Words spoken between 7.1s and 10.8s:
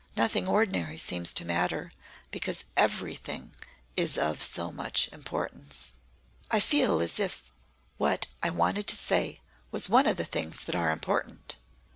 if what I wanted to say was one of the things that